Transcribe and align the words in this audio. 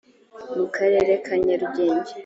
mu 0.57 0.65
karere 0.75 1.13
ka 1.25 1.33
nyarugenge 1.43 2.11